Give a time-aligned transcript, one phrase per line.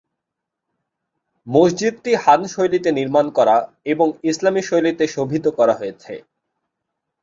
[1.47, 3.55] মসজিদটি হান শৈলীতে নির্মাণ করা
[3.85, 6.13] এবং ইসলামী শৈলীতে শোভিত করা হয়েছে।